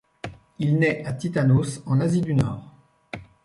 [0.57, 2.73] Il naît à Titanos, en Asie du Nord.